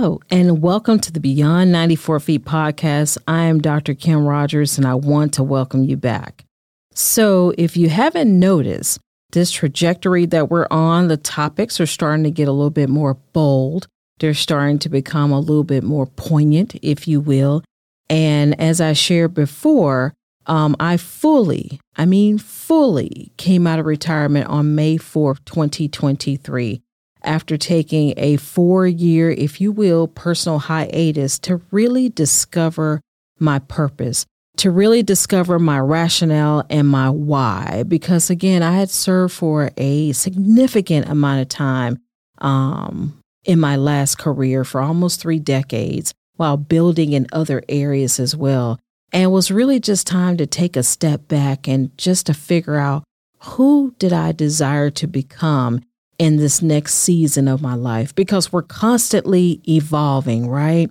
[0.00, 3.18] Hello, and welcome to the Beyond 94 Feet podcast.
[3.28, 3.92] I am Dr.
[3.92, 6.46] Kimm Rogers, and I want to welcome you back.
[6.94, 8.98] So, if you haven't noticed,
[9.32, 13.12] this trajectory that we're on, the topics are starting to get a little bit more
[13.34, 13.88] bold.
[14.20, 17.62] They're starting to become a little bit more poignant, if you will.
[18.08, 20.14] And as I shared before,
[20.46, 26.80] um, I fully, I mean, fully came out of retirement on May 4th, 2023
[27.24, 33.00] after taking a four year, if you will, personal hiatus to really discover
[33.38, 37.84] my purpose, to really discover my rationale and my why.
[37.86, 41.98] Because again, I had served for a significant amount of time
[42.38, 48.34] um, in my last career for almost three decades while building in other areas as
[48.36, 48.78] well.
[49.12, 52.76] And it was really just time to take a step back and just to figure
[52.76, 53.04] out
[53.40, 55.80] who did I desire to become
[56.20, 60.90] in this next season of my life because we're constantly evolving, right?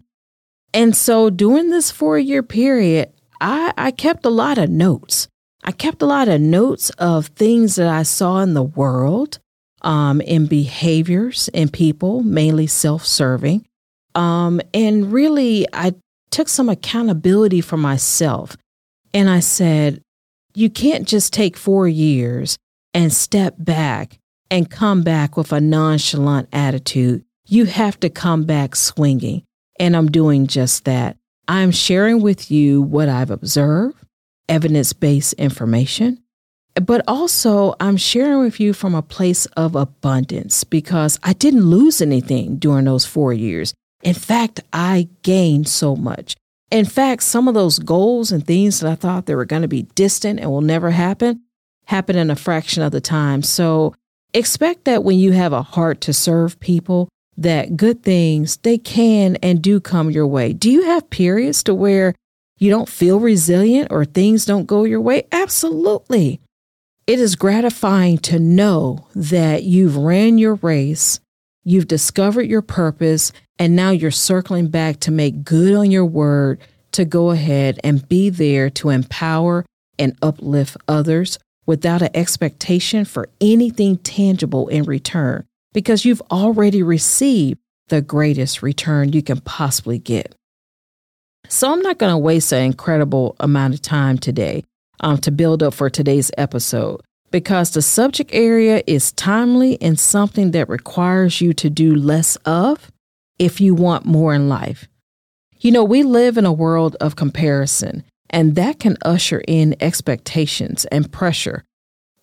[0.73, 5.27] And so during this four year period, I, I kept a lot of notes.
[5.63, 9.37] I kept a lot of notes of things that I saw in the world,
[9.83, 13.67] um, in behaviors in people, mainly self serving.
[14.15, 15.93] Um, and really, I
[16.31, 18.57] took some accountability for myself.
[19.13, 20.01] And I said,
[20.55, 22.57] you can't just take four years
[22.95, 24.18] and step back
[24.51, 27.23] and come back with a nonchalant attitude.
[27.45, 29.43] You have to come back swinging.
[29.79, 31.17] And I'm doing just that.
[31.47, 33.97] I'm sharing with you what I've observed,
[34.47, 36.21] evidence based information,
[36.75, 42.01] but also I'm sharing with you from a place of abundance because I didn't lose
[42.01, 43.73] anything during those four years.
[44.03, 46.35] In fact, I gained so much.
[46.71, 49.67] In fact, some of those goals and things that I thought they were going to
[49.67, 51.41] be distant and will never happen
[51.85, 53.41] happened in a fraction of the time.
[53.41, 53.95] So
[54.33, 59.37] expect that when you have a heart to serve people, that good things they can
[59.37, 60.53] and do come your way.
[60.53, 62.13] Do you have periods to where
[62.57, 65.25] you don't feel resilient or things don't go your way?
[65.31, 66.41] Absolutely.
[67.07, 71.19] It is gratifying to know that you've ran your race,
[71.63, 76.59] you've discovered your purpose, and now you're circling back to make good on your word
[76.91, 79.65] to go ahead and be there to empower
[79.97, 81.39] and uplift others
[81.69, 87.59] without an expectation for anything tangible in return because you've already received
[87.89, 90.33] the greatest return you can possibly get.
[91.47, 94.63] So, I'm not going to waste an incredible amount of time today
[95.01, 100.49] um, to build up for today's episode because the subject area is timely and something
[100.51, 102.91] that requires you to do less of
[103.37, 104.87] if you want more in life.
[105.59, 110.85] You know, we live in a world of comparison, and that can usher in expectations
[110.85, 111.63] and pressure.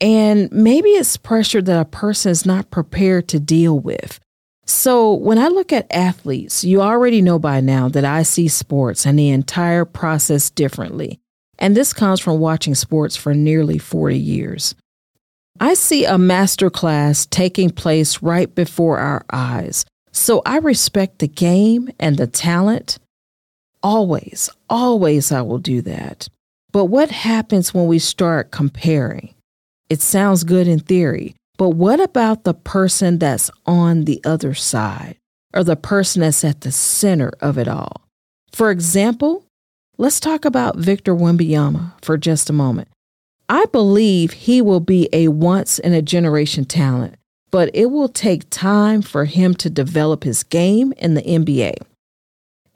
[0.01, 4.21] And maybe it's pressure that a person is not prepared to deal with.
[4.69, 9.07] So, when I look at athletes, you already know by now that I see sports
[9.07, 11.21] and the entire process differently.
[11.59, 14.75] And this comes from watching sports for nearly 40 years.
[15.61, 19.87] I see a master class taking place right before our eyes.
[20.13, 22.99] So I respect the game and the talent
[23.87, 26.27] Always, always I will do that.
[26.73, 29.33] But what happens when we start comparing?
[29.89, 35.19] It sounds good in theory, but what about the person that's on the other side
[35.55, 38.03] or the person that's at the center of it all?
[38.51, 39.45] For example,
[39.99, 42.89] let's talk about Victor Wembanyama for just a moment.
[43.49, 47.15] I believe he will be a once in a generation talent,
[47.53, 51.77] but it will take time for him to develop his game in the NBA.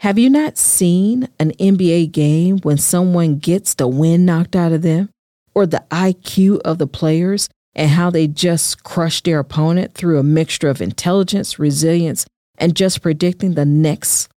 [0.00, 4.80] Have you not seen an NBA game when someone gets the wind knocked out of
[4.80, 5.10] them
[5.54, 10.22] or the IQ of the players and how they just crush their opponent through a
[10.22, 12.24] mixture of intelligence, resilience,
[12.56, 14.30] and just predicting the next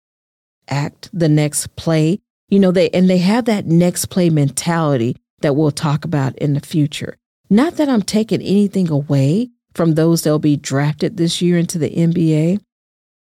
[0.68, 2.20] act, the next play?
[2.50, 6.56] You know, they and they have that next play mentality that we'll talk about in
[6.56, 7.16] the future.
[7.50, 11.90] Not that I'm taking anything away from those that'll be drafted this year into the
[11.90, 12.60] NBA,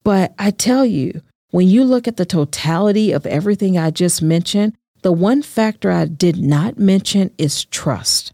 [0.05, 4.75] but I tell you, when you look at the totality of everything I just mentioned,
[5.02, 8.32] the one factor I did not mention is trust.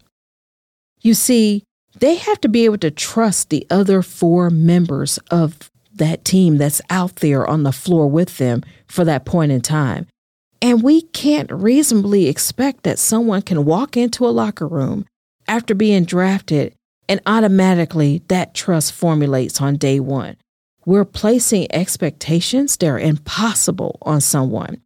[1.01, 1.63] You see,
[1.99, 6.81] they have to be able to trust the other four members of that team that's
[6.89, 10.07] out there on the floor with them for that point in time.
[10.61, 15.05] And we can't reasonably expect that someone can walk into a locker room
[15.47, 16.73] after being drafted
[17.09, 20.37] and automatically that trust formulates on day one.
[20.85, 24.81] We're placing expectations that are impossible on someone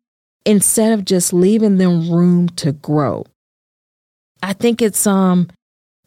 [0.46, 3.26] instead of just leaving them room to grow.
[4.44, 5.50] I think it's um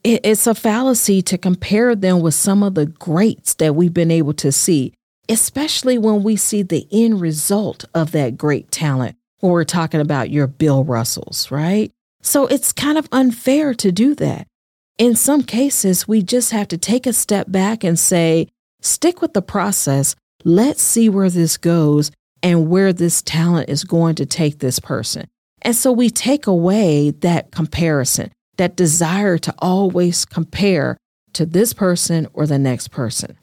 [0.05, 4.11] it, it's a fallacy to compare them with some of the greats that we've been
[4.11, 4.95] able to see.
[5.31, 10.29] especially when we see the end result of that great talent when we're talking about
[10.31, 11.91] your Bill Russells, right?
[12.21, 14.47] So it's kind of unfair to do that.
[14.99, 18.49] In some cases, we just have to take a step back and say,
[18.81, 20.15] stick with the process.
[20.45, 22.11] Let's see where this goes
[22.43, 25.27] and where this talent is going to take this person.
[25.63, 30.97] And so we take away that comparison, that desire to always compare
[31.35, 33.37] to this person or the next person.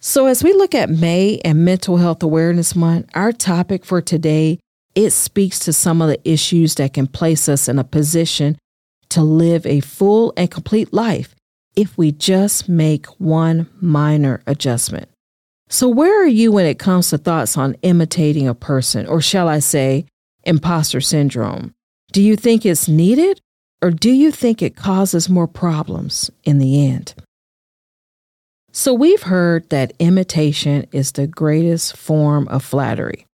[0.00, 4.60] So as we look at May and Mental Health Awareness Month, our topic for today,
[4.94, 8.58] it speaks to some of the issues that can place us in a position
[9.08, 11.34] to live a full and complete life
[11.78, 15.08] if we just make one minor adjustment.
[15.68, 19.48] So, where are you when it comes to thoughts on imitating a person, or shall
[19.48, 20.06] I say,
[20.42, 21.74] imposter syndrome?
[22.10, 23.40] Do you think it's needed,
[23.80, 27.14] or do you think it causes more problems in the end?
[28.72, 33.24] So, we've heard that imitation is the greatest form of flattery.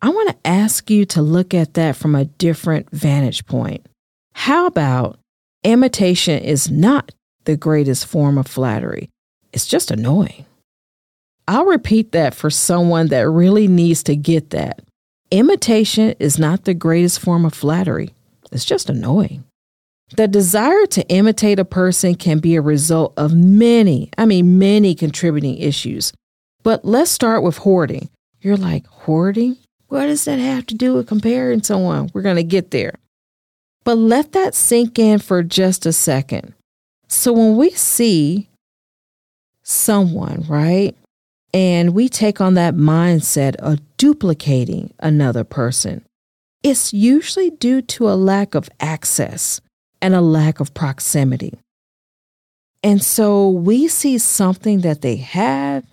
[0.00, 3.84] I want to ask you to look at that from a different vantage point.
[4.32, 5.18] How about
[5.64, 7.12] imitation is not
[7.44, 9.10] the greatest form of flattery?
[9.52, 10.46] It's just annoying.
[11.48, 14.80] I'll repeat that for someone that really needs to get that.
[15.30, 18.14] Imitation is not the greatest form of flattery,
[18.50, 19.44] it's just annoying.
[20.16, 24.94] The desire to imitate a person can be a result of many, I mean, many
[24.94, 26.12] contributing issues.
[26.62, 28.10] But let's start with hoarding.
[28.42, 29.56] You're like, hoarding?
[29.88, 32.10] What does that have to do with comparing someone?
[32.12, 32.94] We're going to get there.
[33.84, 36.54] But let that sink in for just a second.
[37.12, 38.48] So when we see
[39.62, 40.96] someone, right,
[41.52, 46.06] and we take on that mindset of duplicating another person,
[46.62, 49.60] it's usually due to a lack of access
[50.00, 51.52] and a lack of proximity.
[52.82, 55.84] And so we see something that they have,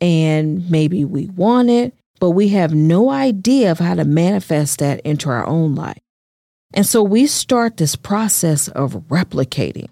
[0.00, 5.00] and maybe we want it, but we have no idea of how to manifest that
[5.00, 5.98] into our own life.
[6.72, 9.88] And so we start this process of replicating.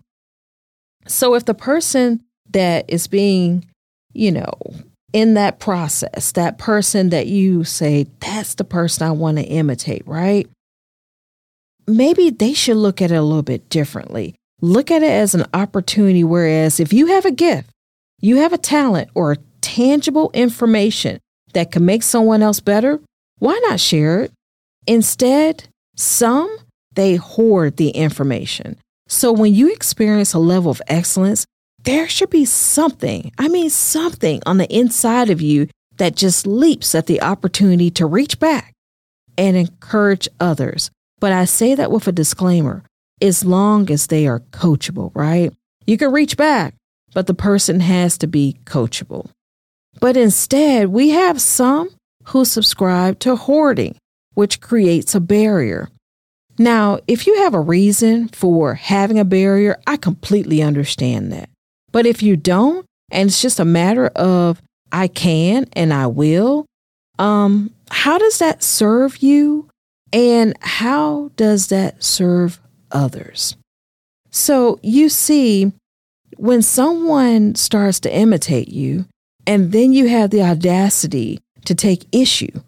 [1.06, 3.66] So if the person that is being,
[4.12, 4.52] you know,
[5.12, 10.06] in that process, that person that you say, that's the person I want to imitate,
[10.06, 10.48] right?
[11.86, 14.36] Maybe they should look at it a little bit differently.
[14.60, 16.22] Look at it as an opportunity.
[16.22, 17.70] Whereas if you have a gift,
[18.20, 21.18] you have a talent or tangible information
[21.54, 23.00] that can make someone else better,
[23.38, 24.32] why not share it?
[24.86, 25.64] Instead,
[25.96, 26.56] some
[26.94, 28.76] they hoard the information.
[29.10, 31.44] So when you experience a level of excellence,
[31.82, 35.66] there should be something, I mean, something on the inside of you
[35.96, 38.72] that just leaps at the opportunity to reach back
[39.36, 40.92] and encourage others.
[41.18, 42.84] But I say that with a disclaimer
[43.20, 45.52] as long as they are coachable, right?
[45.86, 46.74] You can reach back,
[47.12, 49.28] but the person has to be coachable.
[50.00, 51.90] But instead, we have some
[52.26, 53.96] who subscribe to hoarding,
[54.34, 55.88] which creates a barrier.
[56.60, 61.48] Now, if you have a reason for having a barrier, I completely understand that.
[61.90, 64.60] But if you don't, and it's just a matter of
[64.92, 66.66] I can and I will,
[67.18, 69.70] um, how does that serve you?
[70.12, 72.60] And how does that serve
[72.92, 73.56] others?
[74.30, 75.72] So you see,
[76.36, 79.06] when someone starts to imitate you,
[79.46, 82.60] and then you have the audacity to take issue,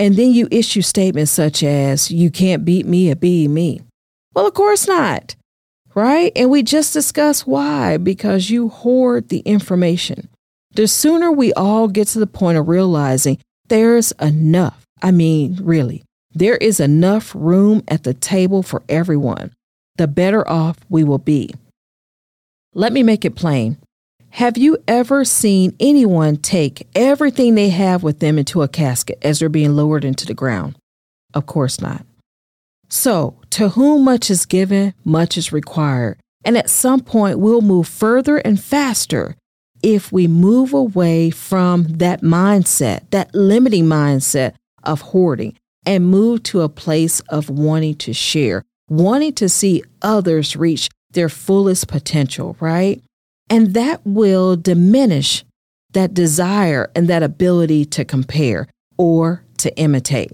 [0.00, 3.82] and then you issue statements such as, You can't beat me or be me.
[4.34, 5.36] Well, of course not
[5.94, 6.32] right?
[6.36, 10.28] And we just discussed why because you hoard the information.
[10.72, 13.38] The sooner we all get to the point of realizing
[13.68, 19.52] there's enough, I mean, really, there is enough room at the table for everyone,
[19.96, 21.54] the better off we will be.
[22.72, 23.78] Let me make it plain.
[24.30, 29.40] Have you ever seen anyone take everything they have with them into a casket as
[29.40, 30.76] they're being lowered into the ground?
[31.34, 32.06] Of course not.
[32.88, 36.18] So, to whom much is given, much is required.
[36.44, 39.36] And at some point, we'll move further and faster
[39.82, 46.60] if we move away from that mindset, that limiting mindset of hoarding, and move to
[46.60, 53.02] a place of wanting to share, wanting to see others reach their fullest potential, right?
[53.50, 55.44] And that will diminish
[55.92, 60.32] that desire and that ability to compare or to imitate.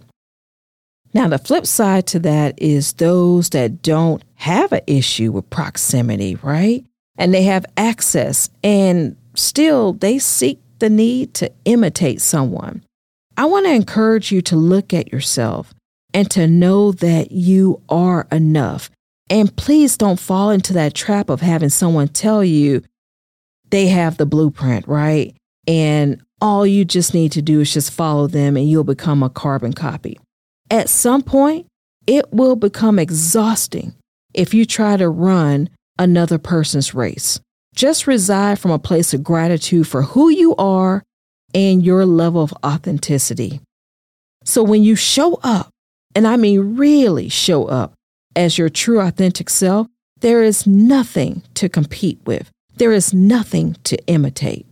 [1.15, 6.35] Now, the flip side to that is those that don't have an issue with proximity,
[6.37, 6.85] right?
[7.17, 12.85] And they have access and still they seek the need to imitate someone.
[13.39, 15.73] I want to encourage you to look at yourself
[16.13, 18.91] and to know that you are enough.
[19.31, 22.83] And please don't fall into that trap of having someone tell you
[23.71, 25.37] they have the blueprint, right?
[25.67, 29.31] And all you just need to do is just follow them and you'll become a
[29.31, 30.19] carbon copy.
[30.71, 31.67] At some point,
[32.07, 33.95] it will become exhausting
[34.35, 37.41] if you try to run another person's race.
[37.75, 41.03] Just reside from a place of gratitude for who you are
[41.55, 43.61] and your level of authenticity.
[44.45, 45.71] So when you show up,
[46.15, 47.95] and I mean really show up
[48.35, 49.87] as your true authentic self,
[50.21, 52.51] there is nothing to compete with.
[52.77, 54.67] There is nothing to imitate.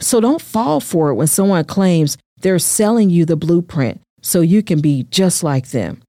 [0.00, 4.62] So don't fall for it when someone claims they're selling you the blueprint so you
[4.62, 6.02] can be just like them.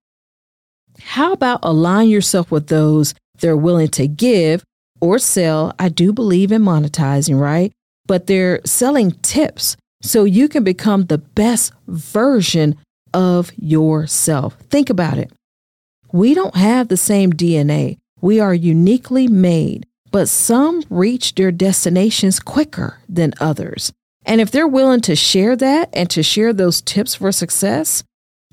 [1.00, 4.64] How about align yourself with those they're willing to give
[5.02, 5.74] or sell?
[5.78, 7.72] I do believe in monetizing, right?
[8.08, 12.76] But they're selling tips so you can become the best version
[13.14, 14.56] of yourself.
[14.70, 15.32] Think about it.
[16.12, 17.98] We don't have the same DNA.
[18.22, 23.92] We are uniquely made, but some reach their destinations quicker than others.
[24.26, 28.02] And if they're willing to share that and to share those tips for success,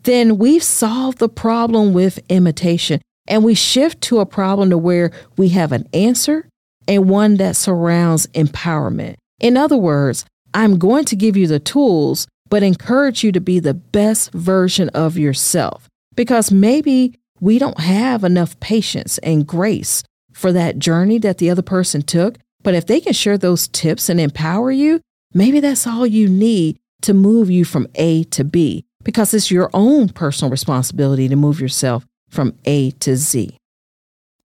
[0.03, 5.13] then we've solved the problem with imitation and we shift to a problem to where
[5.37, 6.49] we have an answer
[6.89, 9.15] and one that surrounds empowerment.
[9.39, 13.61] In other words, I'm going to give you the tools, but encourage you to be
[13.61, 20.03] the best version of yourself because maybe we don't have enough patience and grace
[20.43, 22.37] for that journey that the other person took.
[22.65, 25.01] But if they can share those tips and empower you,
[25.33, 29.71] maybe that's all you need to move you from A to B because it's your
[29.73, 33.57] own personal responsibility to move yourself from A to Z.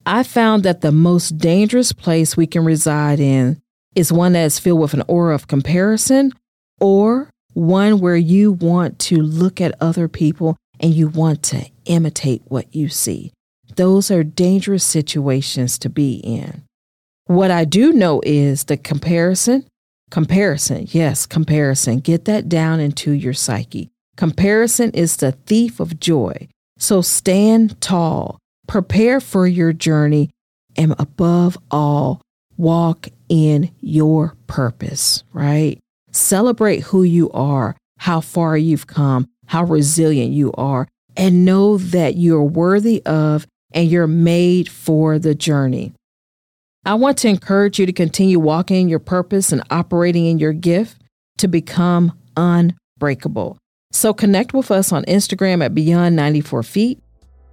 [0.05, 3.61] I found that the most dangerous place we can reside in
[3.95, 6.33] is one that is filled with an aura of comparison
[6.81, 12.43] or one where you want to look at other people and you want to imitate
[12.47, 13.33] what you see.
[13.79, 16.65] Those are dangerous situations to be in.
[17.27, 19.69] What I do know is the comparison,
[20.11, 22.01] comparison, yes, comparison.
[22.01, 23.89] Get that down into your psyche.
[24.17, 26.49] Comparison is the thief of joy.
[26.79, 30.31] So stand tall, prepare for your journey,
[30.77, 32.21] and above all,
[32.57, 35.79] walk in your purpose, right?
[36.11, 42.17] Celebrate who you are, how far you've come, how resilient you are, and know that
[42.17, 45.95] you're worthy of and you're made for the journey.
[46.85, 50.53] I want to encourage you to continue walking in your purpose and operating in your
[50.53, 51.01] gift
[51.39, 53.59] to become unbreakable.
[53.91, 57.01] So connect with us on Instagram at Beyond 94 Feet,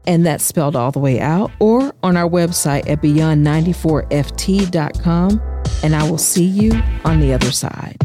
[0.06, 5.42] and that's spelled all the way out, or on our website at beyond94ft.com.
[5.84, 6.72] And I will see you
[7.04, 8.05] on the other side.